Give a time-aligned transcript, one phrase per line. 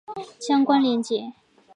[0.39, 1.31] 相关连结